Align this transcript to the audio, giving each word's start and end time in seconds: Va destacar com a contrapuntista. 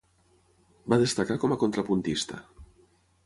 Va 0.93 0.99
destacar 1.03 1.37
com 1.45 1.55
a 1.55 1.59
contrapuntista. 1.65 2.43